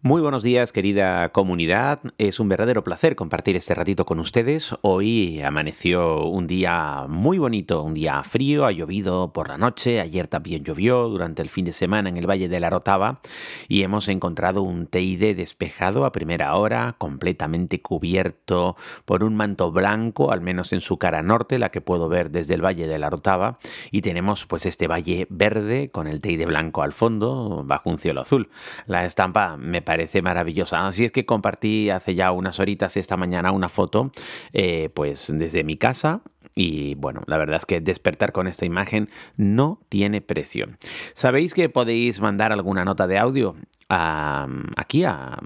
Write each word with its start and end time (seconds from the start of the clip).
Muy 0.00 0.22
buenos 0.22 0.44
días, 0.44 0.70
querida 0.70 1.30
comunidad. 1.30 1.98
Es 2.18 2.38
un 2.38 2.48
verdadero 2.48 2.84
placer 2.84 3.16
compartir 3.16 3.56
este 3.56 3.74
ratito 3.74 4.06
con 4.06 4.20
ustedes. 4.20 4.76
Hoy 4.82 5.40
amaneció 5.40 6.24
un 6.24 6.46
día 6.46 7.06
muy 7.08 7.38
bonito, 7.38 7.82
un 7.82 7.94
día 7.94 8.22
frío, 8.22 8.64
ha 8.64 8.70
llovido 8.70 9.32
por 9.32 9.48
la 9.48 9.58
noche, 9.58 9.98
ayer 9.98 10.28
también 10.28 10.62
llovió 10.62 11.08
durante 11.08 11.42
el 11.42 11.48
fin 11.48 11.64
de 11.64 11.72
semana 11.72 12.08
en 12.08 12.16
el 12.16 12.30
Valle 12.30 12.48
de 12.48 12.60
la 12.60 12.70
Rotava 12.70 13.18
y 13.66 13.82
hemos 13.82 14.06
encontrado 14.06 14.62
un 14.62 14.86
TID 14.86 15.34
despejado 15.34 16.04
a 16.04 16.12
primera 16.12 16.54
hora, 16.54 16.94
completamente 16.96 17.82
cubierto 17.82 18.76
por 19.04 19.24
un 19.24 19.34
manto 19.34 19.72
blanco, 19.72 20.30
al 20.30 20.42
menos 20.42 20.72
en 20.72 20.80
su 20.80 20.98
cara 20.98 21.24
norte, 21.24 21.58
la 21.58 21.72
que 21.72 21.80
puedo 21.80 22.08
ver 22.08 22.30
desde 22.30 22.54
el 22.54 22.64
Valle 22.64 22.86
de 22.86 23.00
la 23.00 23.10
Rotava, 23.10 23.58
y 23.90 24.02
tenemos 24.02 24.46
pues 24.46 24.64
este 24.64 24.86
valle 24.86 25.26
verde 25.28 25.90
con 25.90 26.06
el 26.06 26.20
TID 26.20 26.46
blanco 26.46 26.84
al 26.84 26.92
fondo, 26.92 27.64
bajo 27.66 27.90
un 27.90 27.98
cielo 27.98 28.20
azul. 28.20 28.48
La 28.86 29.04
estampa 29.04 29.56
me 29.56 29.87
parece 29.88 30.20
maravillosa. 30.20 30.86
Así 30.86 31.06
es 31.06 31.12
que 31.12 31.24
compartí 31.24 31.88
hace 31.88 32.14
ya 32.14 32.30
unas 32.30 32.60
horitas 32.60 32.98
esta 32.98 33.16
mañana 33.16 33.52
una 33.52 33.70
foto, 33.70 34.12
eh, 34.52 34.90
pues 34.92 35.32
desde 35.34 35.64
mi 35.64 35.78
casa, 35.78 36.20
y 36.54 36.94
bueno, 36.96 37.22
la 37.24 37.38
verdad 37.38 37.56
es 37.56 37.64
que 37.64 37.80
despertar 37.80 38.32
con 38.32 38.48
esta 38.48 38.66
imagen 38.66 39.08
no 39.38 39.80
tiene 39.88 40.20
precio. 40.20 40.66
¿Sabéis 41.14 41.54
que 41.54 41.70
podéis 41.70 42.20
mandar 42.20 42.52
alguna 42.52 42.84
nota 42.84 43.06
de 43.06 43.16
audio 43.16 43.56
aquí 43.88 45.04
a, 45.04 45.38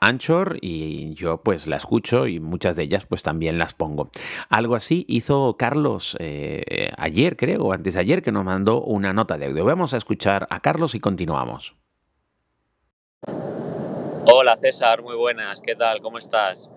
Anchor 0.00 0.58
y 0.60 1.14
yo 1.14 1.42
pues 1.42 1.66
la 1.66 1.74
escucho 1.74 2.28
y 2.28 2.38
muchas 2.38 2.76
de 2.76 2.84
ellas 2.84 3.04
pues 3.04 3.24
también 3.24 3.58
las 3.58 3.74
pongo. 3.74 4.12
Algo 4.48 4.76
así 4.76 5.06
hizo 5.08 5.56
Carlos 5.58 6.16
eh, 6.20 6.92
ayer 6.96 7.36
creo, 7.36 7.64
o 7.64 7.72
antes 7.72 7.94
de 7.94 8.00
ayer 8.00 8.22
que 8.22 8.30
nos 8.30 8.44
mandó 8.44 8.80
una 8.80 9.12
nota 9.12 9.38
de 9.38 9.46
audio. 9.46 9.64
Vamos 9.64 9.92
a 9.92 9.96
escuchar 9.96 10.46
a 10.50 10.60
Carlos 10.60 10.94
y 10.94 11.00
continuamos. 11.00 11.74
Hola 14.30 14.56
César, 14.56 15.00
muy 15.00 15.16
buenas, 15.16 15.62
¿qué 15.62 15.74
tal? 15.74 16.00
¿Cómo 16.00 16.18
estás? 16.18 16.70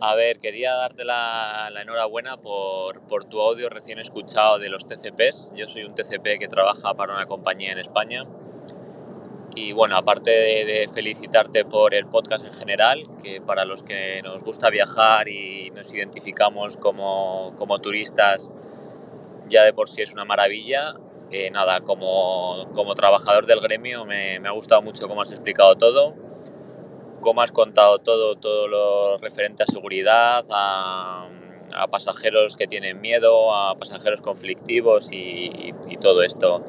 A 0.00 0.14
ver, 0.14 0.38
quería 0.38 0.72
darte 0.72 1.04
la, 1.04 1.68
enhorabuena 1.82 2.38
por, 2.38 2.98
tu 3.28 3.42
audio 3.42 3.68
recién 3.68 3.98
escuchado 3.98 4.58
de 4.58 4.70
los 4.70 4.86
TCPs. 4.86 5.52
Yo 5.54 5.68
soy 5.68 5.84
un 5.84 5.94
TCP 5.94 6.38
que 6.38 6.48
trabaja 6.48 6.94
para 6.94 7.12
una 7.12 7.26
compañía 7.26 7.72
en 7.72 7.78
España. 7.78 8.24
Y 9.54 9.72
bueno, 9.72 9.98
aparte 9.98 10.30
de, 10.30 10.88
felicitarte 10.88 11.66
por 11.66 11.94
el 11.94 12.06
podcast 12.06 12.46
en 12.46 12.54
general, 12.54 13.02
que 13.22 13.42
para 13.42 13.66
los 13.66 13.82
que 13.82 14.22
nos 14.22 14.42
gusta 14.42 14.70
viajar 14.70 15.28
y 15.28 15.70
nos 15.76 15.92
identificamos 15.92 16.78
como, 16.78 17.52
turistas, 17.82 18.50
ya 19.46 19.62
de 19.62 19.74
por 19.74 19.90
sí 19.90 20.00
es 20.00 20.14
una 20.14 20.24
maravilla. 20.24 20.94
Eh, 21.30 21.50
nada, 21.50 21.82
como, 21.82 22.66
trabajador 22.96 23.44
del 23.44 23.60
gremio 23.60 24.06
me, 24.06 24.40
me 24.40 24.48
ha 24.48 24.52
gustado 24.52 24.80
mucho 24.80 25.06
cómo 25.06 25.20
has 25.20 25.32
explicado 25.32 25.76
todo 25.76 26.25
cómo 27.20 27.42
has 27.42 27.52
contado 27.52 27.98
todo, 27.98 28.36
todo 28.36 28.68
lo 28.68 29.18
referente 29.18 29.62
a 29.62 29.66
seguridad, 29.66 30.44
a, 30.50 31.28
pasajeros 31.90 32.56
que 32.56 32.66
tienen 32.66 33.00
miedo, 33.00 33.54
a 33.54 33.74
pasajeros 33.76 34.22
conflictivos 34.22 35.10
y, 35.12 35.74
todo 36.00 36.22
esto. 36.22 36.64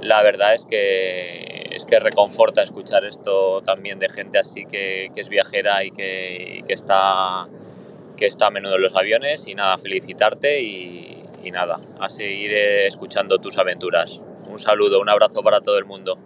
La 0.00 0.22
verdad 0.22 0.54
es 0.54 0.66
que 0.66 1.68
es 1.70 1.86
que 1.86 1.98
reconforta 1.98 2.62
escuchar 2.62 3.04
esto 3.04 3.62
también 3.62 3.98
de 3.98 4.08
gente 4.08 4.38
así 4.38 4.66
que, 4.66 5.10
es 5.14 5.28
viajera 5.28 5.84
y 5.84 5.90
que, 5.90 6.62
está 6.68 7.48
que 8.16 8.26
está 8.26 8.48
a 8.48 8.50
menudo 8.50 8.76
en 8.76 8.82
los 8.82 8.94
aviones 8.94 9.48
y 9.48 9.54
nada, 9.54 9.78
felicitarte 9.78 10.62
y, 10.62 11.24
y 11.42 11.50
nada, 11.50 11.80
a 11.98 12.08
seguir 12.08 12.52
escuchando 12.52 13.38
tus 13.38 13.58
aventuras. 13.58 14.22
Un 14.46 14.58
saludo, 14.58 15.00
un 15.00 15.08
abrazo 15.08 15.42
para 15.42 15.60
todo 15.60 15.78
el 15.78 15.84
mundo. 15.84 16.18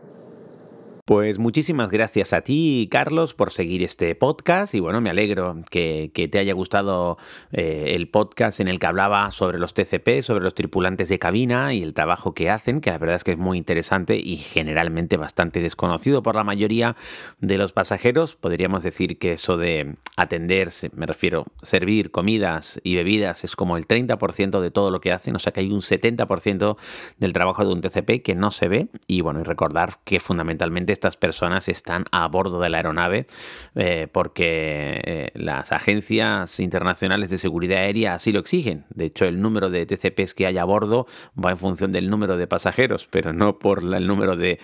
Pues 1.06 1.38
muchísimas 1.38 1.88
gracias 1.88 2.32
a 2.32 2.40
ti, 2.40 2.88
Carlos, 2.90 3.32
por 3.32 3.52
seguir 3.52 3.84
este 3.84 4.16
podcast 4.16 4.74
y 4.74 4.80
bueno, 4.80 5.00
me 5.00 5.08
alegro 5.08 5.62
que, 5.70 6.10
te 6.12 6.38
haya 6.40 6.52
gustado 6.52 7.16
eh, 7.52 7.92
el 7.94 8.08
podcast 8.08 8.58
en 8.58 8.66
el 8.66 8.80
que 8.80 8.88
hablaba 8.88 9.30
sobre 9.30 9.60
los 9.60 9.72
TCP, 9.72 10.22
sobre 10.22 10.42
los 10.42 10.56
tripulantes 10.56 11.08
de 11.08 11.20
cabina 11.20 11.72
y 11.72 11.84
el 11.84 11.94
trabajo 11.94 12.34
que 12.34 12.50
hacen, 12.50 12.80
que 12.80 12.90
la 12.90 12.98
verdad 12.98 13.14
es 13.14 13.22
que 13.22 13.30
es 13.30 13.38
muy 13.38 13.56
interesante 13.56 14.16
y 14.16 14.38
generalmente 14.38 15.16
bastante 15.16 15.60
desconocido 15.60 16.24
por 16.24 16.34
la 16.34 16.42
mayoría 16.42 16.96
de 17.38 17.56
los 17.56 17.72
pasajeros. 17.72 18.34
Podríamos 18.34 18.82
decir 18.82 19.16
que 19.20 19.34
eso 19.34 19.56
de 19.56 19.94
atender, 20.16 20.70
me 20.92 21.06
refiero, 21.06 21.46
servir 21.62 22.10
comidas 22.10 22.80
y 22.82 22.96
bebidas 22.96 23.44
es 23.44 23.54
como 23.54 23.76
el 23.76 23.86
30% 23.86 24.60
de 24.60 24.72
todo 24.72 24.90
lo 24.90 25.00
que 25.00 25.12
hacen, 25.12 25.36
o 25.36 25.38
sea 25.38 25.52
que 25.52 25.60
hay 25.60 25.70
un 25.70 25.82
70% 25.82 26.76
del 27.18 27.32
trabajo 27.32 27.64
de 27.64 27.72
un 27.72 27.80
TCP 27.80 28.24
que 28.24 28.34
no 28.34 28.50
se 28.50 28.66
ve 28.66 28.88
y 29.06 29.20
bueno, 29.20 29.38
y 29.38 29.44
recordar 29.44 30.00
que 30.02 30.18
fundamentalmente 30.18 30.95
estas 30.96 31.16
personas 31.16 31.68
están 31.68 32.04
a 32.10 32.26
bordo 32.28 32.60
de 32.60 32.70
la 32.70 32.78
aeronave 32.78 33.26
eh, 33.74 34.08
porque 34.10 35.00
eh, 35.04 35.30
las 35.34 35.72
agencias 35.72 36.58
internacionales 36.58 37.30
de 37.30 37.38
seguridad 37.38 37.80
aérea 37.80 38.14
así 38.14 38.32
lo 38.32 38.40
exigen. 38.40 38.86
De 38.90 39.04
hecho, 39.04 39.26
el 39.26 39.40
número 39.40 39.70
de 39.70 39.84
TCPs 39.84 40.34
que 40.34 40.46
hay 40.46 40.58
a 40.58 40.64
bordo 40.64 41.06
va 41.36 41.50
en 41.50 41.58
función 41.58 41.92
del 41.92 42.08
número 42.08 42.36
de 42.36 42.46
pasajeros, 42.46 43.06
pero 43.10 43.32
no 43.32 43.58
por 43.58 43.82
el 43.82 44.06
número 44.06 44.36
de, 44.36 44.58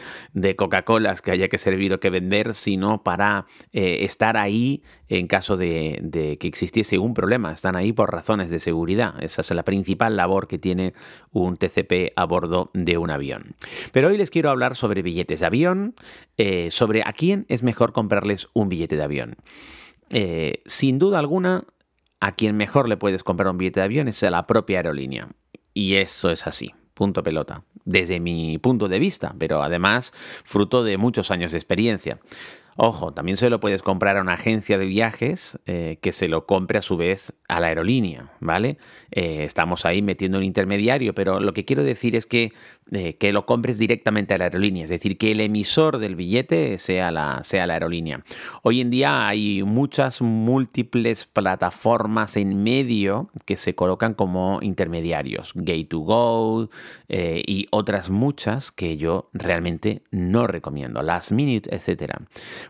Coca-Colas 0.57 1.23
que 1.23 1.31
haya 1.31 1.49
que 1.49 1.59
servir 1.59 1.93
o 1.93 2.01
que 2.01 2.11
vender, 2.11 2.55
sino 2.55 3.03
para 3.03 3.47
eh, 3.73 3.99
estar 4.05 4.37
ahí 4.37 4.83
en 5.19 5.27
caso 5.27 5.59
de, 5.59 6.39
que 6.41 6.49
existiese 6.49 6.99
un 6.99 7.13
problema. 7.13 7.53
Están 7.53 7.77
ahí 7.77 7.93
por 7.93 8.11
razones 8.11 8.51
de 8.51 8.59
seguridad. 8.59 9.23
Esa 9.23 9.43
es 9.43 9.51
la 9.51 9.63
principal 9.63 10.17
labor 10.17 10.49
que 10.49 10.59
tiene 10.59 10.95
un 11.33 11.59
TCP 11.59 12.15
a 12.17 12.25
bordo 12.25 12.71
de 12.73 12.97
un 12.97 13.11
avión. 13.11 13.55
Pero 13.93 14.09
hoy 14.09 14.17
les 14.17 14.31
quiero 14.31 14.49
hablar 14.49 14.75
sobre 14.75 15.03
billetes 15.03 15.41
de 15.41 15.47
avión, 15.47 15.95
eh, 16.39 16.71
sobre 16.71 17.03
a 17.05 17.13
quién 17.13 17.45
es 17.51 17.63
mejor 17.63 17.93
comprarles 17.93 18.49
un 18.55 18.71
billete 18.71 18.97
de 18.97 19.03
avión. 19.03 19.37
Eh, 20.09 20.63
sin 20.65 20.99
duda 20.99 21.19
alguna, 21.19 21.65
a 22.21 22.35
quien 22.35 22.57
mejor 22.57 22.89
le 22.89 22.97
puedes 22.97 23.23
comprar 23.23 23.51
un 23.51 23.59
billete 23.59 23.81
de 23.81 23.85
avión 23.85 24.09
es 24.09 24.23
a 24.23 24.31
la 24.31 24.47
propia 24.47 24.79
aerolínea. 24.79 25.29
Y 25.75 25.97
eso 25.97 26.31
es 26.31 26.47
así, 26.47 26.73
punto 26.95 27.23
pelota, 27.23 27.65
desde 27.85 28.19
mi 28.19 28.57
punto 28.57 28.89
de 28.89 28.99
vista, 28.99 29.35
pero 29.39 29.63
además 29.63 30.15
fruto 30.43 30.83
de 30.83 30.97
muchos 30.97 31.31
años 31.31 31.53
de 31.53 31.59
experiencia. 31.59 32.19
Ojo, 32.77 33.13
también 33.13 33.37
se 33.37 33.51
lo 33.51 33.61
puedes 33.61 33.83
comprar 33.83 34.17
a 34.17 34.23
una 34.23 34.35
agencia 34.35 34.79
de 34.79 34.87
viajes 34.87 35.59
eh, 35.67 35.99
que 36.01 36.11
se 36.13 36.27
lo 36.27 36.47
compre 36.47 36.79
a 36.79 36.83
su 36.83 36.97
vez 36.97 37.35
a 37.49 37.61
la 37.61 37.67
aerolínea, 37.67 38.33
¿vale? 38.41 38.79
Eh, 39.11 39.45
estamos 39.45 39.85
ahí 39.85 40.01
metiendo 40.01 40.39
un 40.39 40.45
intermediario, 40.45 41.15
pero 41.15 41.39
lo 41.39 41.53
que 41.53 41.67
quiero 41.67 41.85
decir 41.85 42.17
es 42.17 42.25
que, 42.25 42.53
eh, 42.91 43.15
que 43.17 43.33
lo 43.33 43.45
compres 43.45 43.77
directamente 43.77 44.33
a 44.33 44.39
la 44.39 44.45
aerolínea, 44.45 44.85
es 44.85 44.91
decir, 44.91 45.19
que 45.19 45.33
el 45.33 45.41
emisor 45.41 45.99
del 45.99 46.17
billete 46.17 46.79
sea 46.79 47.11
la, 47.11 47.41
sea 47.43 47.67
la 47.67 47.75
aerolínea. 47.75 48.25
Hoy 48.63 48.81
en 48.81 48.89
día 48.89 49.29
hay 49.29 49.63
muchas 49.65 50.23
múltiples 50.23 51.27
plataformas 51.27 52.39
en 52.39 52.63
medio 52.63 53.31
que 53.45 53.57
se 53.57 53.75
colocan 53.75 54.15
como 54.15 54.61
intermediarios, 54.63 55.55
Gate2Go 55.55 56.71
y 57.09 57.67
otras 57.71 58.09
muchas 58.09 58.73
que 58.73 58.97
yo 58.97 59.29
realmente 59.35 60.03
no 60.11 60.47
recomiendo, 60.47 61.03
Last 61.03 61.33
Minute, 61.33 61.75
etcétera. 61.75 62.23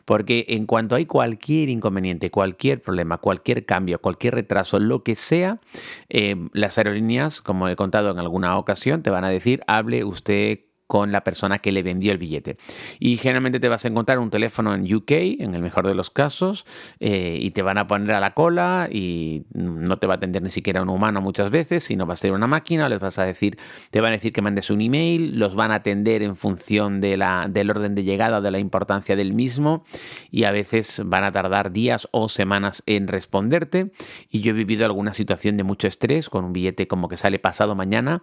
Porque 0.04 0.46
en 0.48 0.66
cuanto 0.66 0.94
hay 0.94 1.06
cualquier 1.06 1.68
inconveniente, 1.68 2.30
cualquier 2.30 2.82
problema, 2.82 3.18
cualquier 3.18 3.64
cambio, 3.64 4.00
cualquier 4.00 4.34
retraso, 4.34 4.78
lo 4.78 5.02
que 5.02 5.14
sea, 5.14 5.60
eh, 6.08 6.36
las 6.52 6.78
aerolíneas, 6.78 7.40
como 7.40 7.68
he 7.68 7.76
contado 7.76 8.10
en 8.10 8.18
alguna 8.18 8.56
ocasión, 8.58 9.02
te 9.02 9.10
van 9.10 9.24
a 9.24 9.28
decir, 9.28 9.62
hable 9.66 10.04
usted 10.04 10.60
con 10.92 11.10
la 11.10 11.24
persona 11.24 11.60
que 11.60 11.72
le 11.72 11.82
vendió 11.82 12.12
el 12.12 12.18
billete. 12.18 12.58
Y 13.00 13.16
generalmente 13.16 13.58
te 13.58 13.70
vas 13.70 13.82
a 13.86 13.88
encontrar 13.88 14.18
un 14.18 14.28
teléfono 14.28 14.74
en 14.74 14.94
UK, 14.94 15.10
en 15.40 15.54
el 15.54 15.62
mejor 15.62 15.86
de 15.86 15.94
los 15.94 16.10
casos, 16.10 16.66
eh, 17.00 17.38
y 17.40 17.52
te 17.52 17.62
van 17.62 17.78
a 17.78 17.86
poner 17.86 18.10
a 18.10 18.20
la 18.20 18.34
cola 18.34 18.90
y 18.92 19.44
no 19.54 19.96
te 19.96 20.06
va 20.06 20.12
a 20.12 20.16
atender 20.18 20.42
ni 20.42 20.50
siquiera 20.50 20.82
un 20.82 20.90
humano 20.90 21.22
muchas 21.22 21.50
veces, 21.50 21.82
sino 21.82 22.06
va 22.06 22.12
a 22.12 22.16
ser 22.16 22.32
una 22.32 22.46
máquina, 22.46 22.90
les 22.90 23.00
vas 23.00 23.18
a 23.18 23.24
decir, 23.24 23.56
te 23.90 24.02
van 24.02 24.10
a 24.10 24.16
decir 24.16 24.34
que 24.34 24.42
mandes 24.42 24.68
un 24.68 24.82
email, 24.82 25.38
los 25.38 25.54
van 25.54 25.70
a 25.70 25.76
atender 25.76 26.22
en 26.22 26.36
función 26.36 27.00
de 27.00 27.16
la, 27.16 27.46
del 27.48 27.70
orden 27.70 27.94
de 27.94 28.04
llegada 28.04 28.40
o 28.40 28.42
de 28.42 28.50
la 28.50 28.58
importancia 28.58 29.16
del 29.16 29.32
mismo, 29.32 29.84
y 30.30 30.44
a 30.44 30.50
veces 30.50 31.00
van 31.06 31.24
a 31.24 31.32
tardar 31.32 31.72
días 31.72 32.06
o 32.10 32.28
semanas 32.28 32.82
en 32.84 33.08
responderte. 33.08 33.92
Y 34.28 34.40
yo 34.42 34.50
he 34.50 34.54
vivido 34.54 34.84
alguna 34.84 35.14
situación 35.14 35.56
de 35.56 35.64
mucho 35.64 35.88
estrés 35.88 36.28
con 36.28 36.44
un 36.44 36.52
billete 36.52 36.86
como 36.86 37.08
que 37.08 37.16
sale 37.16 37.38
pasado 37.38 37.74
mañana 37.74 38.20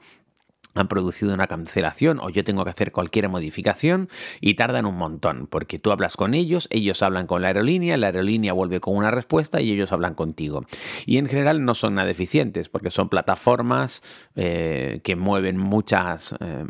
han 0.75 0.87
producido 0.87 1.33
una 1.33 1.47
cancelación 1.47 2.19
o 2.19 2.29
yo 2.29 2.43
tengo 2.43 2.63
que 2.63 2.69
hacer 2.69 2.91
cualquier 2.91 3.27
modificación 3.29 4.09
y 4.39 4.53
tardan 4.53 4.85
un 4.85 4.95
montón 4.95 5.47
porque 5.47 5.79
tú 5.79 5.91
hablas 5.91 6.15
con 6.15 6.33
ellos, 6.33 6.67
ellos 6.71 7.01
hablan 7.01 7.27
con 7.27 7.41
la 7.41 7.47
aerolínea, 7.47 7.97
la 7.97 8.07
aerolínea 8.07 8.53
vuelve 8.53 8.79
con 8.79 8.95
una 8.95 9.11
respuesta 9.11 9.61
y 9.61 9.71
ellos 9.71 9.91
hablan 9.91 10.13
contigo. 10.13 10.65
Y 11.05 11.17
en 11.17 11.27
general 11.27 11.65
no 11.65 11.73
son 11.73 11.95
nada 11.95 12.09
eficientes 12.09 12.69
porque 12.69 12.91
son 12.91 13.09
plataformas 13.09 14.03
eh, 14.35 15.01
que 15.03 15.15
mueven 15.15 15.57
muchas, 15.57 16.35
eh, 16.39 16.65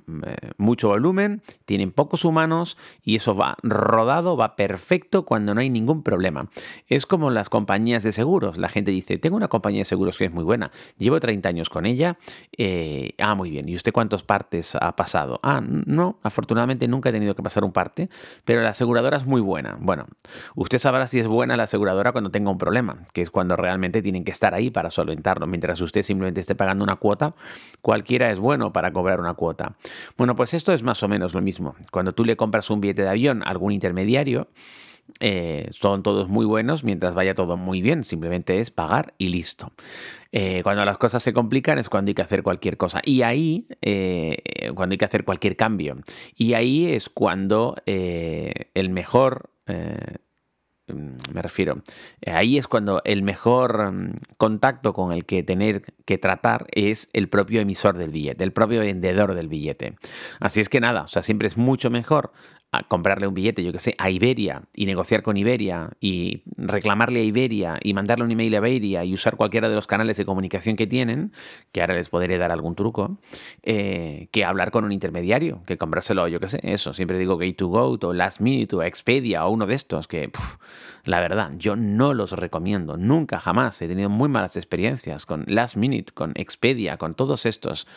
mucho 0.57 0.89
volumen, 0.89 1.41
tienen 1.65 1.91
pocos 1.91 2.25
humanos 2.25 2.77
y 3.03 3.17
eso 3.17 3.35
va 3.35 3.57
rodado, 3.63 4.37
va 4.37 4.55
perfecto 4.55 5.25
cuando 5.25 5.53
no 5.53 5.61
hay 5.61 5.69
ningún 5.69 6.03
problema. 6.03 6.49
Es 6.87 7.05
como 7.05 7.29
las 7.31 7.49
compañías 7.49 8.03
de 8.03 8.11
seguros. 8.11 8.57
La 8.57 8.69
gente 8.69 8.91
dice, 8.91 9.17
tengo 9.17 9.35
una 9.35 9.47
compañía 9.49 9.81
de 9.81 9.85
seguros 9.85 10.17
que 10.17 10.25
es 10.25 10.31
muy 10.31 10.43
buena, 10.43 10.71
llevo 10.97 11.19
30 11.19 11.49
años 11.49 11.69
con 11.69 11.85
ella, 11.85 12.17
eh, 12.57 13.13
ah, 13.19 13.35
muy 13.35 13.49
bien, 13.49 13.67
¿y 13.67 13.75
usted 13.75 13.88
cuántos 13.91 14.23
partes 14.23 14.75
ha 14.79 14.95
pasado? 14.95 15.39
Ah, 15.43 15.61
no, 15.61 16.19
afortunadamente 16.23 16.87
nunca 16.87 17.09
he 17.09 17.11
tenido 17.11 17.35
que 17.35 17.43
pasar 17.43 17.63
un 17.63 17.71
parte, 17.71 18.09
pero 18.45 18.61
la 18.61 18.69
aseguradora 18.69 19.17
es 19.17 19.25
muy 19.25 19.41
buena. 19.41 19.77
Bueno, 19.79 20.05
usted 20.55 20.77
sabrá 20.77 21.07
si 21.07 21.19
es 21.19 21.27
buena 21.27 21.57
la 21.57 21.63
aseguradora 21.63 22.11
cuando 22.11 22.31
tenga 22.31 22.51
un 22.51 22.57
problema, 22.57 23.05
que 23.13 23.21
es 23.21 23.29
cuando 23.29 23.55
realmente 23.55 24.01
tienen 24.01 24.23
que 24.23 24.31
estar 24.31 24.53
ahí 24.53 24.69
para 24.69 24.89
solventarlo. 24.89 25.47
Mientras 25.47 25.81
usted 25.81 26.03
simplemente 26.03 26.41
esté 26.41 26.55
pagando 26.55 26.83
una 26.83 26.95
cuota, 26.97 27.35
cualquiera 27.81 28.31
es 28.31 28.39
bueno 28.39 28.73
para 28.73 28.91
cobrar 28.91 29.19
una 29.19 29.33
cuota. 29.33 29.75
Bueno, 30.17 30.35
pues 30.35 30.53
esto 30.53 30.73
es 30.73 30.83
más 30.83 31.01
o 31.03 31.07
menos 31.07 31.33
lo 31.33 31.41
mismo. 31.41 31.75
Cuando 31.91 32.13
tú 32.13 32.25
le 32.25 32.35
compras 32.35 32.69
un 32.69 32.81
billete 32.81 33.03
de 33.03 33.09
avión 33.09 33.43
a 33.43 33.47
algún 33.47 33.71
intermediario, 33.71 34.47
eh, 35.19 35.67
son 35.71 36.03
todos 36.03 36.29
muy 36.29 36.45
buenos 36.45 36.83
mientras 36.83 37.15
vaya 37.15 37.35
todo 37.35 37.57
muy 37.57 37.81
bien, 37.81 38.03
simplemente 38.03 38.59
es 38.59 38.71
pagar 38.71 39.13
y 39.17 39.29
listo. 39.29 39.71
Eh, 40.31 40.61
cuando 40.63 40.85
las 40.85 40.97
cosas 40.97 41.23
se 41.23 41.33
complican 41.33 41.79
es 41.79 41.89
cuando 41.89 42.09
hay 42.09 42.15
que 42.15 42.21
hacer 42.21 42.43
cualquier 42.43 42.77
cosa. 42.77 43.01
Y 43.03 43.23
ahí, 43.23 43.67
eh, 43.81 44.71
cuando 44.75 44.93
hay 44.93 44.97
que 44.97 45.05
hacer 45.05 45.25
cualquier 45.25 45.55
cambio. 45.55 45.97
Y 46.35 46.53
ahí 46.53 46.91
es 46.91 47.09
cuando 47.09 47.75
el 47.85 48.89
mejor 48.89 49.49
me 50.93 51.41
refiero, 51.41 51.81
ahí 52.25 52.57
es 52.57 52.67
cuando 52.67 53.01
el 53.05 53.23
mejor 53.23 53.91
mm, 53.91 54.13
contacto 54.37 54.93
con 54.93 55.11
el 55.11 55.25
que 55.25 55.43
tener 55.43 55.83
que 56.05 56.17
tratar 56.17 56.67
es 56.71 57.09
el 57.13 57.29
propio 57.29 57.61
emisor 57.61 57.97
del 57.97 58.11
billete, 58.11 58.43
el 58.43 58.53
propio 58.53 58.81
vendedor 58.81 59.35
del 59.35 59.47
billete. 59.47 59.95
Así 60.39 60.61
es 60.61 60.69
que 60.69 60.79
nada, 60.79 61.03
o 61.03 61.07
sea, 61.07 61.21
siempre 61.21 61.47
es 61.47 61.57
mucho 61.57 61.89
mejor 61.89 62.31
a 62.71 62.83
comprarle 62.83 63.27
un 63.27 63.33
billete, 63.33 63.63
yo 63.63 63.71
que 63.71 63.79
sé, 63.79 63.95
a 63.97 64.11
Iberia 64.11 64.63
y 64.75 64.85
negociar 64.85 65.23
con 65.23 65.37
Iberia 65.37 65.89
y 65.99 66.43
reclamarle 66.55 67.21
a 67.21 67.23
Iberia 67.23 67.79
y 67.81 67.93
mandarle 67.95 68.25
un 68.25 68.31
email 68.31 68.53
a 68.53 68.57
Iberia 68.57 69.03
y 69.03 69.13
usar 69.13 69.37
cualquiera 69.37 69.69
de 69.69 69.75
los 69.75 69.87
canales 69.87 70.17
de 70.17 70.25
comunicación 70.25 70.75
que 70.75 70.85
tienen, 70.85 71.31
que 71.71 71.81
ahora 71.81 71.95
les 71.95 72.09
podré 72.09 72.37
dar 72.37 72.51
algún 72.51 72.75
truco, 72.75 73.17
eh, 73.63 74.27
que 74.31 74.45
hablar 74.45 74.69
con 74.69 74.85
un 74.85 74.91
intermediario, 74.91 75.63
que 75.65 75.77
comprárselo, 75.77 76.27
yo 76.27 76.39
que 76.39 76.47
sé, 76.47 76.59
eso, 76.61 76.93
siempre 76.93 77.17
digo 77.17 77.37
Gate 77.37 77.53
to 77.53 77.69
o 77.69 78.13
Last 78.13 78.39
Minute 78.41 78.75
o 78.75 78.83
Expedia 78.83 79.45
o 79.45 79.51
uno 79.51 79.65
de 79.65 79.73
estos, 79.73 80.07
que 80.07 80.31
la 81.05 81.19
verdad, 81.21 81.51
yo 81.57 81.75
no 81.75 82.13
los 82.13 82.33
recomiendo, 82.33 82.97
nunca, 82.97 83.39
jamás, 83.39 83.81
he 83.81 83.87
tenido 83.87 84.09
muy 84.09 84.29
malas 84.29 84.57
experiencias 84.57 85.25
con 85.25 85.43
Last 85.47 85.75
Minute, 85.75 86.13
con 86.13 86.33
Expedia, 86.35 86.97
con 86.97 87.15
todos 87.15 87.47
estos. 87.47 87.87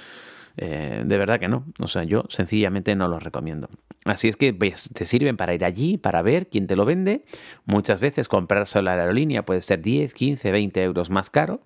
Eh, 0.56 1.02
de 1.04 1.18
verdad 1.18 1.40
que 1.40 1.48
no. 1.48 1.64
O 1.78 1.88
sea, 1.88 2.04
yo 2.04 2.24
sencillamente 2.28 2.94
no 2.94 3.08
los 3.08 3.22
recomiendo. 3.22 3.68
Así 4.04 4.28
es 4.28 4.36
que 4.36 4.52
pues, 4.52 4.90
te 4.92 5.04
sirven 5.04 5.36
para 5.36 5.54
ir 5.54 5.64
allí, 5.64 5.96
para 5.96 6.22
ver 6.22 6.48
quién 6.48 6.66
te 6.66 6.76
lo 6.76 6.84
vende. 6.84 7.24
Muchas 7.64 8.00
veces 8.00 8.28
comprarse 8.28 8.82
la 8.82 8.94
aerolínea 8.94 9.44
puede 9.44 9.60
ser 9.60 9.80
10, 9.80 10.12
15, 10.14 10.50
20 10.50 10.82
euros 10.82 11.10
más 11.10 11.30
caro. 11.30 11.60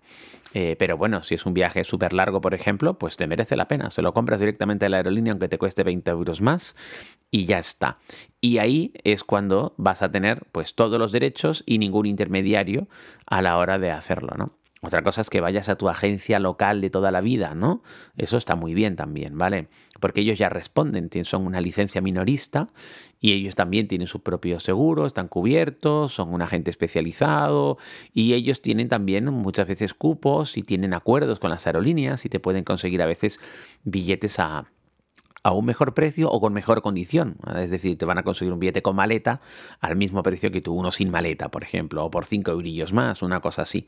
Eh, 0.52 0.76
pero 0.78 0.96
bueno, 0.96 1.22
si 1.22 1.34
es 1.34 1.44
un 1.44 1.54
viaje 1.54 1.84
súper 1.84 2.12
largo, 2.12 2.40
por 2.40 2.54
ejemplo, 2.54 2.98
pues 2.98 3.16
te 3.16 3.26
merece 3.26 3.56
la 3.56 3.68
pena. 3.68 3.90
Se 3.90 4.00
lo 4.00 4.14
compras 4.14 4.40
directamente 4.40 4.86
a 4.86 4.88
la 4.88 4.98
aerolínea 4.98 5.32
aunque 5.32 5.48
te 5.48 5.58
cueste 5.58 5.82
20 5.82 6.10
euros 6.10 6.40
más 6.40 6.76
y 7.30 7.44
ya 7.44 7.58
está. 7.58 7.98
Y 8.40 8.58
ahí 8.58 8.92
es 9.04 9.24
cuando 9.24 9.74
vas 9.76 10.02
a 10.02 10.10
tener 10.10 10.46
pues 10.52 10.74
todos 10.74 10.98
los 10.98 11.12
derechos 11.12 11.62
y 11.66 11.78
ningún 11.78 12.06
intermediario 12.06 12.88
a 13.26 13.42
la 13.42 13.58
hora 13.58 13.78
de 13.78 13.90
hacerlo, 13.90 14.34
¿no? 14.36 14.52
Otra 14.82 15.02
cosa 15.02 15.22
es 15.22 15.30
que 15.30 15.40
vayas 15.40 15.70
a 15.70 15.76
tu 15.76 15.88
agencia 15.88 16.38
local 16.38 16.82
de 16.82 16.90
toda 16.90 17.10
la 17.10 17.22
vida, 17.22 17.54
¿no? 17.54 17.82
Eso 18.18 18.36
está 18.36 18.56
muy 18.56 18.74
bien 18.74 18.94
también, 18.94 19.38
¿vale? 19.38 19.68
Porque 20.00 20.20
ellos 20.20 20.38
ya 20.38 20.50
responden, 20.50 21.08
son 21.24 21.46
una 21.46 21.62
licencia 21.62 22.02
minorista 22.02 22.68
y 23.18 23.32
ellos 23.32 23.54
también 23.54 23.88
tienen 23.88 24.06
su 24.06 24.22
propio 24.22 24.60
seguro, 24.60 25.06
están 25.06 25.28
cubiertos, 25.28 26.12
son 26.12 26.34
un 26.34 26.42
agente 26.42 26.70
especializado 26.70 27.78
y 28.12 28.34
ellos 28.34 28.60
tienen 28.60 28.90
también 28.90 29.24
muchas 29.24 29.66
veces 29.66 29.94
cupos 29.94 30.58
y 30.58 30.62
tienen 30.62 30.92
acuerdos 30.92 31.38
con 31.38 31.48
las 31.48 31.66
aerolíneas 31.66 32.26
y 32.26 32.28
te 32.28 32.38
pueden 32.38 32.62
conseguir 32.62 33.00
a 33.00 33.06
veces 33.06 33.40
billetes 33.82 34.38
a, 34.38 34.66
a 35.46 35.52
un 35.52 35.64
mejor 35.64 35.94
precio 35.94 36.28
o 36.28 36.40
con 36.40 36.52
mejor 36.52 36.82
condición. 36.82 37.36
Es 37.54 37.70
decir, 37.70 37.96
te 37.96 38.04
van 38.04 38.18
a 38.18 38.24
conseguir 38.24 38.52
un 38.52 38.58
billete 38.58 38.82
con 38.82 38.96
maleta 38.96 39.40
al 39.78 39.94
mismo 39.94 40.24
precio 40.24 40.50
que 40.50 40.60
tú 40.60 40.74
uno 40.74 40.90
sin 40.90 41.08
maleta, 41.08 41.50
por 41.52 41.62
ejemplo, 41.62 42.04
o 42.04 42.10
por 42.10 42.24
5 42.24 42.50
eurillos 42.50 42.92
más, 42.92 43.22
una 43.22 43.38
cosa 43.38 43.62
así. 43.62 43.86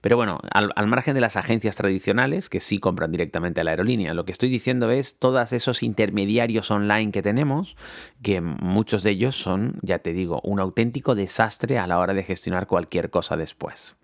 Pero 0.00 0.16
bueno, 0.16 0.40
al, 0.50 0.86
margen 0.88 1.14
de 1.14 1.20
las 1.20 1.36
agencias 1.36 1.76
tradicionales 1.76 2.48
que 2.48 2.58
sí 2.58 2.80
compran 2.80 3.12
directamente 3.12 3.60
a 3.60 3.64
la 3.64 3.70
aerolínea, 3.70 4.14
lo 4.14 4.24
que 4.24 4.32
estoy 4.32 4.48
diciendo 4.48 4.90
es 4.90 5.20
todos 5.20 5.52
esos 5.52 5.84
intermediarios 5.84 6.72
online 6.72 7.12
que 7.12 7.22
tenemos, 7.22 7.76
que 8.20 8.40
muchos 8.40 9.04
de 9.04 9.10
ellos 9.10 9.36
son, 9.36 9.78
ya 9.82 10.00
te 10.00 10.12
digo, 10.12 10.40
un 10.42 10.58
auténtico 10.58 11.14
desastre 11.14 11.78
a 11.78 11.86
la 11.86 12.00
hora 12.00 12.14
de 12.14 12.24
gestionar 12.24 12.66
cualquier 12.66 13.10
cosa 13.10 13.36
después. 13.36 13.94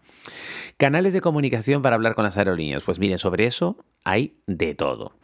Canales 0.77 1.15
de 1.15 1.21
comunicación 1.21 1.83
para 1.83 1.97
hablar 1.97 2.15
con 2.15 2.23
las 2.23 2.39
aerolíneas. 2.39 2.85
Pues 2.85 3.01
miren, 3.01 3.19
sobre 3.19 3.47
eso 3.47 3.85
hay 4.05 4.37
de 4.47 4.77
todo. 4.77 5.17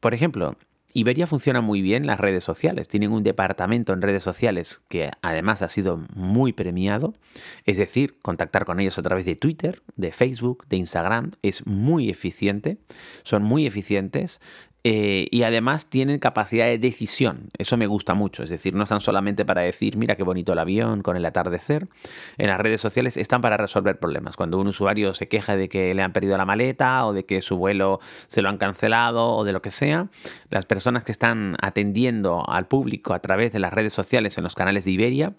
Por 0.00 0.14
ejemplo, 0.14 0.56
Iberia 0.94 1.26
funciona 1.26 1.60
muy 1.60 1.82
bien 1.82 2.06
las 2.06 2.18
redes 2.18 2.44
sociales. 2.44 2.88
Tienen 2.88 3.12
un 3.12 3.22
departamento 3.22 3.92
en 3.92 4.00
redes 4.00 4.22
sociales 4.22 4.82
que 4.88 5.10
además 5.22 5.62
ha 5.62 5.68
sido 5.68 6.02
muy 6.14 6.52
premiado. 6.52 7.14
Es 7.64 7.76
decir, 7.76 8.18
contactar 8.20 8.64
con 8.64 8.80
ellos 8.80 8.98
a 8.98 9.02
través 9.02 9.26
de 9.26 9.36
Twitter, 9.36 9.82
de 9.96 10.12
Facebook, 10.12 10.66
de 10.68 10.76
Instagram 10.76 11.32
es 11.42 11.66
muy 11.66 12.08
eficiente. 12.08 12.78
Son 13.22 13.42
muy 13.42 13.66
eficientes. 13.66 14.40
Eh, 14.84 15.26
y 15.32 15.42
además 15.42 15.90
tienen 15.90 16.18
capacidad 16.18 16.66
de 16.66 16.78
decisión. 16.78 17.50
Eso 17.58 17.76
me 17.76 17.86
gusta 17.86 18.14
mucho. 18.14 18.44
Es 18.44 18.50
decir, 18.50 18.74
no 18.74 18.84
están 18.84 19.00
solamente 19.00 19.44
para 19.44 19.62
decir, 19.62 19.96
mira 19.96 20.14
qué 20.16 20.22
bonito 20.22 20.52
el 20.52 20.58
avión 20.58 21.02
con 21.02 21.16
el 21.16 21.24
atardecer. 21.24 21.88
En 22.36 22.46
las 22.46 22.60
redes 22.60 22.80
sociales 22.80 23.16
están 23.16 23.40
para 23.40 23.56
resolver 23.56 23.98
problemas. 23.98 24.36
Cuando 24.36 24.58
un 24.58 24.68
usuario 24.68 25.14
se 25.14 25.28
queja 25.28 25.56
de 25.56 25.68
que 25.68 25.94
le 25.94 26.02
han 26.02 26.12
perdido 26.12 26.38
la 26.38 26.44
maleta 26.44 27.06
o 27.06 27.12
de 27.12 27.24
que 27.24 27.42
su 27.42 27.56
vuelo 27.56 27.98
se 28.28 28.40
lo 28.40 28.48
han 28.48 28.56
cancelado 28.56 29.30
o 29.30 29.44
de 29.44 29.52
lo 29.52 29.62
que 29.62 29.70
sea, 29.70 30.08
las 30.48 30.64
personas 30.64 31.02
que 31.02 31.12
están 31.12 31.56
atendiendo 31.60 32.48
al 32.48 32.68
público 32.68 33.14
a 33.14 33.18
través 33.18 33.52
de 33.52 33.58
las 33.58 33.72
redes 33.72 33.92
sociales 33.92 34.38
en 34.38 34.44
los 34.44 34.54
canales 34.54 34.84
de 34.84 34.92
Iberia 34.92 35.32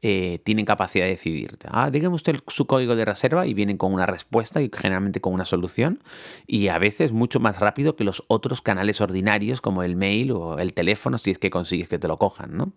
eh, 0.00 0.40
tienen 0.44 0.64
capacidad 0.64 1.04
de 1.04 1.10
decidir. 1.10 1.58
Ah, 1.68 1.90
dígame 1.90 2.14
usted 2.14 2.36
su 2.46 2.66
código 2.66 2.96
de 2.96 3.04
reserva 3.04 3.46
y 3.46 3.52
vienen 3.52 3.76
con 3.76 3.92
una 3.92 4.06
respuesta 4.06 4.62
y 4.62 4.70
generalmente 4.72 5.20
con 5.20 5.34
una 5.34 5.44
solución. 5.44 6.02
Y 6.46 6.68
a 6.68 6.78
veces 6.78 7.12
mucho 7.12 7.40
más 7.40 7.60
rápido 7.60 7.94
que 7.94 8.04
los 8.04 8.24
otros 8.28 8.62
canales 8.62 8.85
ordinarios 9.00 9.60
como 9.60 9.82
el 9.82 9.96
mail 9.96 10.32
o 10.32 10.58
el 10.58 10.72
teléfono 10.72 11.18
si 11.18 11.30
es 11.30 11.38
que 11.38 11.50
consigues 11.50 11.88
que 11.88 11.98
te 11.98 12.08
lo 12.08 12.18
cojan, 12.18 12.56
¿no? 12.56 12.72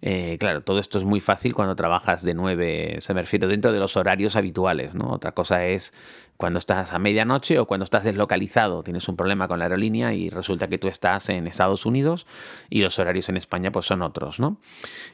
Eh, 0.00 0.36
claro, 0.38 0.62
todo 0.62 0.78
esto 0.78 0.98
es 0.98 1.04
muy 1.04 1.20
fácil 1.20 1.54
cuando 1.54 1.76
trabajas 1.76 2.22
de 2.22 2.34
9, 2.34 2.96
se 3.00 3.14
me 3.14 3.20
refiero, 3.20 3.48
dentro 3.48 3.72
de 3.72 3.78
los 3.78 3.96
horarios 3.96 4.36
habituales, 4.36 4.94
¿no? 4.94 5.10
Otra 5.10 5.32
cosa 5.32 5.66
es 5.66 5.92
cuando 6.36 6.58
estás 6.58 6.92
a 6.92 6.98
medianoche 6.98 7.60
o 7.60 7.66
cuando 7.66 7.84
estás 7.84 8.02
deslocalizado, 8.02 8.82
tienes 8.82 9.06
un 9.08 9.16
problema 9.16 9.46
con 9.46 9.60
la 9.60 9.66
aerolínea 9.66 10.12
y 10.12 10.28
resulta 10.28 10.66
que 10.66 10.76
tú 10.76 10.88
estás 10.88 11.28
en 11.28 11.46
Estados 11.46 11.86
Unidos 11.86 12.26
y 12.68 12.82
los 12.82 12.98
horarios 12.98 13.28
en 13.28 13.36
España 13.36 13.70
pues 13.70 13.86
son 13.86 14.02
otros, 14.02 14.40
¿no? 14.40 14.58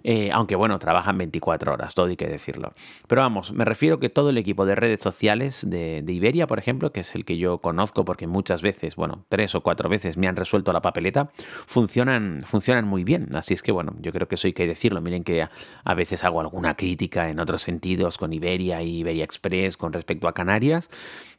Eh, 0.05 0.31
aunque 0.33 0.57
bueno, 0.57 0.79
trabajan 0.79 1.19
24 1.19 1.75
horas, 1.75 1.95
todo 1.95 2.07
hay 2.07 2.17
que 2.17 2.29
decirlo. 2.29 2.73
Pero 3.07 3.21
vamos, 3.21 3.53
me 3.53 3.67
refiero 3.67 3.99
que 3.99 4.09
todo 4.09 4.31
el 4.31 4.39
equipo 4.39 4.65
de 4.65 4.75
redes 4.75 5.01
sociales 5.01 5.69
de, 5.69 6.01
de 6.03 6.13
Iberia, 6.13 6.47
por 6.47 6.59
ejemplo, 6.59 6.93
que 6.93 7.01
es 7.01 7.15
el 7.15 7.27
que 7.27 7.37
yo 7.37 7.59
conozco 7.59 8.07
porque 8.07 8.27
muchas 8.27 8.63
veces, 8.63 8.97
bueno, 8.97 9.27
tres 9.29 9.55
o 9.55 9.61
cuatro 9.63 9.91
veces 9.91 10.17
me 10.17 10.28
han 10.29 10.37
resuelto 10.37 10.73
la 10.73 10.81
papeleta, 10.81 11.31
funcionan, 11.67 12.41
funcionan 12.45 12.87
muy 12.87 13.05
bien. 13.05 13.29
Así 13.35 13.55
es 13.55 13.63
que 13.63 13.73
bueno, 13.73 13.95
yo 14.01 14.13
creo 14.13 14.29
que 14.29 14.37
eso 14.37 14.47
hay 14.47 14.53
que 14.53 14.67
decirlo. 14.67 15.01
Miren 15.01 15.25
que 15.25 15.43
a, 15.43 15.95
veces 15.95 16.25
hago 16.25 16.41
alguna 16.41 16.77
crítica 16.77 17.29
en 17.29 17.41
otros 17.41 17.63
sentidos 17.63 18.19
con 18.19 18.33
Iberia 18.33 18.83
y 18.83 18.99
Iberia 18.99 19.25
Express 19.25 19.77
con 19.77 19.93
respecto 19.93 20.29
a 20.29 20.33
Canarias, 20.33 20.91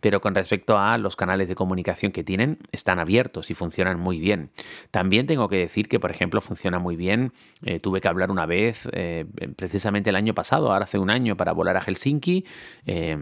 pero 0.01 0.22
con 0.22 0.36
respecto 0.36 0.77
a 0.77 0.98
los 0.98 1.15
canales 1.15 1.48
de 1.48 1.55
comunicación 1.55 2.12
que 2.12 2.24
tienen, 2.24 2.60
están 2.72 3.00
abiertos 3.00 3.51
y 3.51 3.53
funcionan 3.53 4.00
muy 4.00 4.19
bien. 4.19 4.51
También 4.91 5.27
tengo 5.27 5.50
que 5.50 5.58
decir 5.58 5.88
que, 5.88 6.00
por 6.00 6.12
ejemplo, 6.12 6.41
funciona 6.41 6.79
muy 6.79 6.96
bien. 6.96 7.34
Eh, 7.63 7.79
tuve 7.79 8.01
que 8.01 8.08
hablar 8.08 8.31
una 8.31 8.46
vez, 8.46 8.88
eh, 8.93 9.25
precisamente 9.55 10.10
el 10.10 10.15
año 10.15 10.34
pasado, 10.34 10.72
ahora 10.72 10.84
hace 10.84 11.00
un 11.00 11.10
año, 11.10 11.38
para 11.38 11.51
volar 11.51 11.77
a 11.77 11.81
Helsinki. 11.81 12.46
Eh, 12.86 13.17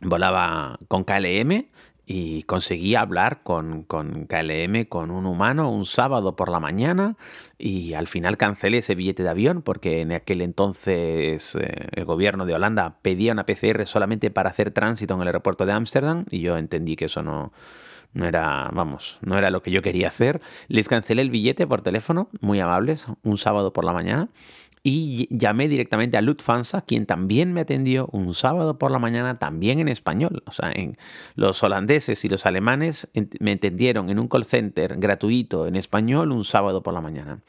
volaba 0.00 0.78
con 0.88 1.04
KLM 1.04 1.66
y 2.06 2.44
conseguí 2.44 2.94
hablar 2.94 3.42
con, 3.42 3.82
con, 3.82 4.26
KLM, 4.26 4.84
con 4.84 5.10
un 5.10 5.26
humano, 5.26 5.70
un 5.70 5.84
sábado 5.84 6.36
por 6.36 6.48
la 6.48 6.60
mañana 6.60 7.16
y 7.58 7.94
al 7.94 8.06
final 8.06 8.36
cancelé 8.36 8.78
ese 8.78 8.94
billete 8.94 9.24
de 9.24 9.28
avión 9.28 9.60
porque 9.60 10.02
en 10.02 10.12
aquel 10.12 10.40
entonces 10.40 11.56
eh, 11.56 11.88
el 11.90 12.04
gobierno 12.04 12.46
de 12.46 12.54
Holanda 12.54 12.98
pedía 13.02 13.32
una 13.32 13.44
PCR 13.44 13.86
solamente 13.86 14.30
para 14.30 14.50
hacer 14.50 14.70
tránsito 14.70 15.14
en 15.14 15.22
el 15.22 15.26
aeropuerto 15.26 15.66
de 15.66 15.72
Ámsterdam 15.72 16.26
y 16.30 16.40
yo 16.40 16.56
entendí 16.56 16.94
que 16.94 17.06
eso 17.06 17.24
no, 17.24 17.52
no 18.12 18.24
era, 18.26 18.70
vamos, 18.72 19.18
no 19.20 19.36
era 19.36 19.50
lo 19.50 19.60
que 19.60 19.72
yo 19.72 19.82
quería 19.82 20.06
hacer. 20.06 20.40
Les 20.68 20.88
cancelé 20.88 21.22
el 21.22 21.30
billete 21.30 21.66
por 21.66 21.82
teléfono, 21.82 22.28
muy 22.40 22.60
amables, 22.60 23.08
un 23.24 23.36
sábado 23.36 23.72
por 23.72 23.84
la 23.84 23.92
mañana 23.92 24.28
y 24.88 25.26
llamé 25.36 25.66
directamente 25.66 26.16
a 26.16 26.22
Lufthansa, 26.22 26.82
quien 26.82 27.06
también 27.06 27.52
me 27.52 27.62
atendió 27.62 28.08
un 28.12 28.34
sábado 28.34 28.78
por 28.78 28.92
la 28.92 29.00
mañana, 29.00 29.36
también 29.36 29.80
en 29.80 29.88
español. 29.88 30.44
O 30.46 30.52
sea, 30.52 30.70
en, 30.70 30.96
los 31.34 31.60
holandeses 31.64 32.24
y 32.24 32.28
los 32.28 32.46
alemanes 32.46 33.10
me 33.40 33.50
entendieron 33.50 34.10
en 34.10 34.20
un 34.20 34.28
call 34.28 34.44
center 34.44 34.96
gratuito 34.96 35.66
en 35.66 35.74
español 35.74 36.30
un 36.30 36.44
sábado 36.44 36.84
por 36.84 36.94
la 36.94 37.00
mañana. 37.00 37.40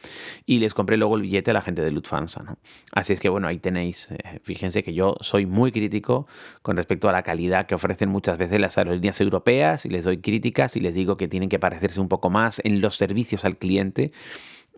Y 0.47 0.57
les 0.57 0.73
compré 0.73 0.97
luego 0.97 1.15
el 1.15 1.21
billete 1.21 1.51
a 1.51 1.53
la 1.53 1.61
gente 1.61 1.83
de 1.83 1.91
Lufthansa. 1.91 2.57
Así 2.91 3.13
es 3.13 3.19
que 3.19 3.29
bueno, 3.29 3.47
ahí 3.47 3.59
tenéis, 3.59 4.09
eh, 4.09 4.39
fíjense 4.41 4.81
que 4.81 4.95
yo 4.95 5.15
soy 5.21 5.45
muy 5.45 5.71
crítico 5.71 6.25
con 6.63 6.75
respecto 6.75 7.07
a 7.07 7.11
la 7.11 7.21
calidad 7.21 7.67
que 7.67 7.75
ofrecen 7.75 8.09
muchas 8.09 8.39
veces 8.39 8.59
las 8.59 8.79
aerolíneas 8.79 9.21
europeas 9.21 9.85
y 9.85 9.89
les 9.89 10.05
doy 10.05 10.17
críticas 10.21 10.75
y 10.75 10.79
les 10.79 10.95
digo 10.95 11.17
que 11.17 11.27
tienen 11.27 11.49
que 11.49 11.59
parecerse 11.59 11.99
un 11.99 12.07
poco 12.07 12.31
más 12.31 12.61
en 12.63 12.81
los 12.81 12.95
servicios 12.95 13.45
al 13.45 13.57
cliente 13.57 14.11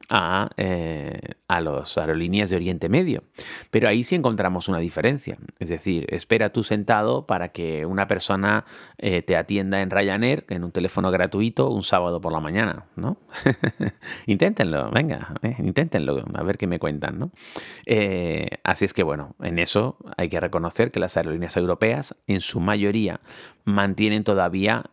a, 0.10 0.50
eh, 0.58 1.20
a 1.48 1.62
las 1.62 1.98
aerolíneas 1.98 2.50
de 2.50 2.56
Oriente 2.56 2.90
Medio. 2.90 3.24
Pero 3.72 3.88
ahí 3.88 4.04
sí 4.04 4.16
encontramos 4.16 4.68
una 4.68 4.80
diferencia. 4.80 5.38
Es 5.60 5.70
decir, 5.70 6.06
espera 6.10 6.52
tú 6.52 6.64
sentado 6.64 7.26
para 7.26 7.50
que 7.50 7.86
una 7.86 8.08
persona 8.08 8.66
eh, 8.98 9.22
te 9.22 9.36
atienda 9.36 9.82
en 9.82 9.90
Ryanair 9.90 10.46
en 10.50 10.64
un 10.64 10.72
teléfono 10.72 11.12
gratuito 11.12 11.70
un 11.70 11.84
sábado 11.84 12.22
por 12.22 12.32
la 12.32 12.40
mañana, 12.40 12.86
¿no? 12.96 13.18
inténtenlo, 14.26 14.90
venga, 14.92 15.34
eh, 15.42 15.56
inténtenlo, 15.60 16.24
a 16.34 16.44
ver 16.44 16.58
qué 16.58 16.68
me 16.68 16.80
cuentan, 16.80 17.20
¿no? 17.20 17.32
así 18.64 18.86
es 18.86 18.94
que, 18.94 19.04
bueno, 19.04 19.36
en 19.42 19.58
eso 19.60 19.98
hay 20.16 20.30
que 20.30 20.40
reconocer 20.40 20.92
que 20.92 21.00
las 21.00 21.18
aerolíneas 21.18 21.58
europeas, 21.58 22.16
en 22.28 22.42
su 22.42 22.60
mayoría, 22.60 23.20
mantienen 23.66 24.24
todavía 24.24 24.86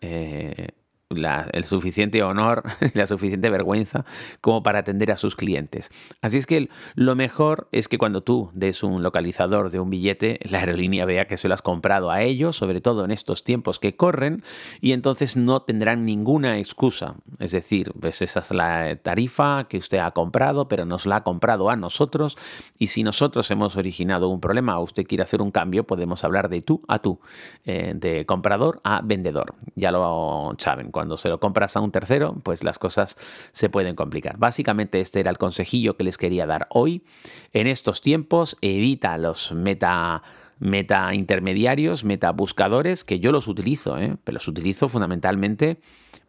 el 1.08 1.64
suficiente 1.64 2.22
honor, 2.24 2.64
la 2.94 3.06
suficiente 3.06 3.48
vergüenza 3.48 4.04
como 4.40 4.64
para 4.64 4.80
atender 4.80 5.12
a 5.12 5.16
sus 5.16 5.36
clientes. 5.36 5.90
Así 6.20 6.36
es 6.36 6.46
que 6.46 6.68
lo 6.96 7.14
mejor 7.14 7.68
es 7.70 7.86
que 7.86 7.96
cuando 7.96 8.22
tú 8.22 8.50
des 8.54 8.82
un 8.82 9.04
localizador 9.04 9.70
de 9.70 9.78
un 9.78 9.88
billete, 9.88 10.40
la 10.42 10.58
aerolínea 10.58 11.04
vea 11.04 11.28
que 11.28 11.36
se 11.36 11.46
lo 11.46 11.54
has 11.54 11.62
comprado 11.62 12.10
a 12.10 12.22
ellos, 12.22 12.56
sobre 12.56 12.80
todo 12.80 13.04
en 13.04 13.12
estos 13.12 13.44
tiempos 13.44 13.78
que 13.78 13.94
corren, 13.94 14.42
y 14.80 14.92
entonces 14.92 15.36
no 15.36 15.62
tendrán 15.62 16.04
ninguna 16.04 16.58
excusa. 16.58 17.14
Es 17.38 17.52
decir, 17.52 17.92
pues 18.00 18.20
esa 18.20 18.40
es 18.40 18.50
la 18.50 18.96
tarifa 18.96 19.68
que 19.68 19.78
usted 19.78 19.98
ha 19.98 20.10
comprado, 20.10 20.66
pero 20.66 20.86
nos 20.86 21.06
la 21.06 21.16
ha 21.16 21.22
comprado 21.22 21.70
a 21.70 21.76
nosotros, 21.76 22.36
y 22.78 22.88
si 22.88 23.04
nosotros 23.04 23.48
hemos 23.52 23.76
originado 23.76 24.28
un 24.28 24.40
problema 24.40 24.78
o 24.80 24.82
usted 24.82 25.06
quiere 25.06 25.22
hacer 25.22 25.40
un 25.40 25.52
cambio, 25.52 25.86
podemos 25.86 26.24
hablar 26.24 26.48
de 26.48 26.62
tú 26.62 26.82
a 26.88 26.98
tú, 26.98 27.20
eh, 27.64 27.92
de 27.94 28.26
comprador 28.26 28.80
a 28.82 29.02
vendedor. 29.04 29.54
Ya 29.76 29.92
lo 29.92 30.56
saben 30.58 30.90
cuando 30.96 31.18
se 31.18 31.28
lo 31.28 31.38
compras 31.38 31.76
a 31.76 31.80
un 31.80 31.92
tercero, 31.92 32.40
pues 32.42 32.64
las 32.64 32.78
cosas 32.78 33.18
se 33.52 33.68
pueden 33.68 33.94
complicar. 33.96 34.38
Básicamente 34.38 35.02
este 35.02 35.20
era 35.20 35.30
el 35.30 35.36
consejillo 35.36 35.94
que 35.98 36.04
les 36.04 36.16
quería 36.16 36.46
dar 36.46 36.68
hoy. 36.70 37.04
En 37.52 37.66
estos 37.66 38.00
tiempos 38.00 38.56
evita 38.62 39.18
los 39.18 39.52
meta 39.52 40.22
meta 40.58 41.12
intermediarios, 41.12 42.02
meta 42.02 42.32
buscadores, 42.32 43.04
que 43.04 43.20
yo 43.20 43.30
los 43.30 43.46
utilizo, 43.46 43.98
¿eh? 43.98 44.16
pero 44.24 44.36
los 44.36 44.48
utilizo 44.48 44.88
fundamentalmente 44.88 45.80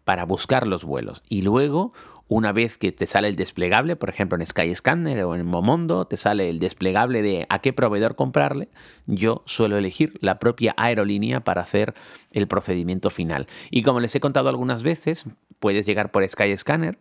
para 0.08 0.24
buscar 0.24 0.68
los 0.68 0.86
vuelos. 0.86 1.22
Y 1.28 1.42
luego 1.42 1.92
una 2.30 2.54
vez 2.54 2.78
que 2.78 2.94
te 2.94 3.06
sale 3.06 3.28
el 3.28 3.36
desplegable, 3.36 3.98
por 3.98 4.08
ejemplo 4.08 4.38
en 4.38 4.46
Skyscanner 4.46 5.22
o 5.26 5.36
en 5.36 5.46
Momondo, 5.46 6.08
te 6.08 6.16
sale 6.16 6.50
el 6.50 6.60
desplegable 6.60 7.22
de 7.22 7.46
a 7.50 7.60
qué 7.60 7.74
proveedor 7.74 8.16
comprarle, 8.16 8.70
yo 9.06 9.44
suelo 9.46 9.78
elegir 9.78 10.18
la 10.22 10.40
propia 10.40 10.74
aerolínea 10.78 11.42
para 11.42 11.62
hacer 11.62 11.94
el 12.32 12.48
procedimiento 12.48 13.10
final. 13.10 13.48
Y 13.70 13.82
como 13.82 14.00
les 14.00 14.16
he 14.16 14.22
contado 14.22 14.48
algunas 14.48 14.82
veces, 14.82 15.26
puedes 15.60 15.86
llegar 15.86 16.10
por 16.10 16.26
Skyscanner 16.26 16.98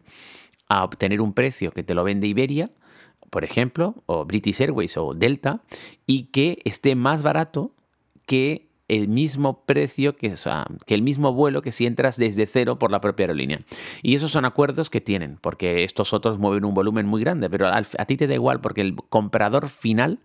a 0.68 0.82
obtener 0.82 1.20
un 1.20 1.32
precio 1.32 1.70
que 1.70 1.84
te 1.84 1.94
lo 1.94 2.02
vende 2.02 2.26
Iberia, 2.26 2.72
por 3.30 3.44
ejemplo, 3.44 4.02
o 4.06 4.24
British 4.24 4.62
Airways 4.62 4.96
o 4.96 5.14
Delta, 5.14 5.62
y 6.08 6.24
que 6.32 6.58
esté 6.64 6.96
más 6.96 7.22
barato 7.22 7.70
que 8.26 8.65
el 8.88 9.08
mismo 9.08 9.64
precio 9.64 10.16
que, 10.16 10.34
que 10.86 10.94
el 10.94 11.02
mismo 11.02 11.32
vuelo 11.32 11.62
que 11.62 11.72
si 11.72 11.86
entras 11.86 12.16
desde 12.16 12.46
cero 12.46 12.78
por 12.78 12.90
la 12.90 13.00
propia 13.00 13.24
aerolínea. 13.24 13.60
Y 14.02 14.14
esos 14.14 14.30
son 14.30 14.44
acuerdos 14.44 14.90
que 14.90 15.00
tienen, 15.00 15.38
porque 15.40 15.84
estos 15.84 16.12
otros 16.12 16.38
mueven 16.38 16.64
un 16.64 16.74
volumen 16.74 17.06
muy 17.06 17.20
grande, 17.20 17.50
pero 17.50 17.68
a, 17.68 17.76
a 17.76 18.04
ti 18.06 18.16
te 18.16 18.26
da 18.26 18.34
igual 18.34 18.60
porque 18.60 18.82
el 18.82 18.96
comprador 19.08 19.68
final 19.68 20.20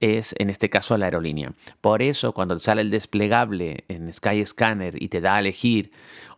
es 0.00 0.34
en 0.38 0.50
este 0.50 0.68
caso 0.68 0.98
la 0.98 1.06
aerolínea. 1.06 1.52
Por 1.80 2.02
eso 2.02 2.32
cuando 2.32 2.58
sale 2.58 2.82
el 2.82 2.90
desplegable 2.90 3.84
en 3.88 4.12
Skyscanner 4.12 5.02
y 5.02 5.08
te 5.08 5.20
da 5.20 5.36
a 5.36 5.40
elegir 5.40 5.92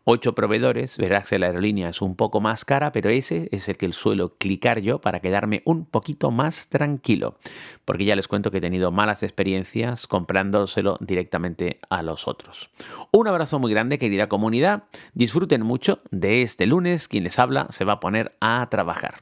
ocho 0.09 0.37
proveedores, 0.37 0.99
verás 0.99 1.29
que 1.29 1.39
la 1.39 1.47
aerolínea 1.47 1.89
es 1.89 2.01
un 2.01 2.15
poco 2.15 2.41
más 2.41 2.65
cara, 2.65 2.93
pero 2.93 3.11
ese 3.11 3.49
es 3.51 3.69
el 3.69 3.77
que 3.77 3.93
suelo 3.93 4.37
clicar 4.39 4.81
yo 4.81 5.01
para 5.01 5.19
quedarme 5.21 5.63
un 5.65 5.85
poquito 5.85 6.31
más 6.31 6.69
tranquilo, 6.69 7.39
porque 7.85 8.05
ya 8.05 8.15
les 8.15 8.29
cuento 8.29 8.53
que 8.53 8.59
he 8.59 8.61
tenido 8.61 8.93
malas 8.93 9.25
experiencias 9.25 10.07
comprándoselo 10.07 10.97
directamente 11.01 11.81
a 11.91 12.03
los 12.03 12.29
otros. 12.29 12.71
Un 13.11 13.27
abrazo 13.27 13.59
muy 13.59 13.73
grande, 13.73 13.99
querida 13.99 14.29
comunidad. 14.29 14.85
Disfruten 15.15 15.63
mucho 15.63 16.01
de 16.13 16.43
este 16.43 16.67
lunes. 16.67 17.09
Quien 17.09 17.25
les 17.25 17.39
habla 17.41 17.67
se 17.71 17.85
va 17.85 17.95
a 17.95 18.01
poner 18.01 18.37
a 18.41 18.67
trabajar. 18.71 19.17